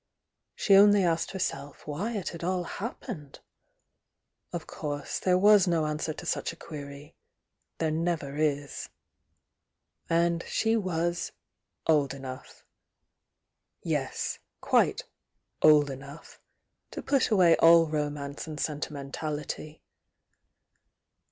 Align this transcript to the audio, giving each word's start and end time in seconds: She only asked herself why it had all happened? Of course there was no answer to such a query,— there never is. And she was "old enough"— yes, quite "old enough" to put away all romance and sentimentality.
She 0.55 0.73
only 0.73 1.03
asked 1.03 1.29
herself 1.29 1.85
why 1.85 2.13
it 2.13 2.29
had 2.29 2.43
all 2.43 2.63
happened? 2.63 3.39
Of 4.51 4.65
course 4.65 5.19
there 5.19 5.37
was 5.37 5.67
no 5.67 5.85
answer 5.85 6.11
to 6.11 6.25
such 6.25 6.51
a 6.51 6.55
query,— 6.55 7.13
there 7.77 7.91
never 7.91 8.35
is. 8.35 8.89
And 10.09 10.43
she 10.47 10.75
was 10.75 11.33
"old 11.85 12.15
enough"— 12.15 12.65
yes, 13.83 14.39
quite 14.59 15.03
"old 15.61 15.91
enough" 15.91 16.39
to 16.89 17.03
put 17.03 17.29
away 17.29 17.55
all 17.57 17.85
romance 17.87 18.47
and 18.47 18.59
sentimentality. 18.59 19.83